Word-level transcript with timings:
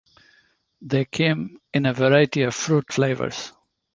They 0.81 1.05
came 1.05 1.59
in 1.75 1.85
a 1.85 1.93
variety 1.93 2.41
of 2.41 2.55
fruit 2.55 2.91
flavors. 2.91 3.53